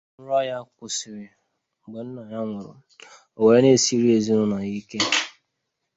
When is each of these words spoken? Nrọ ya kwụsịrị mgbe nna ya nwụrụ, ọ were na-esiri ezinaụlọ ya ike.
Nrọ 0.19 0.37
ya 0.49 0.57
kwụsịrị 0.75 1.25
mgbe 1.83 1.99
nna 2.05 2.23
ya 2.31 2.39
nwụrụ, 2.49 2.73
ọ 3.39 3.41
were 3.45 3.59
na-esiri 3.63 4.07
ezinaụlọ 4.17 4.57
ya 4.63 4.69
ike. 4.79 4.99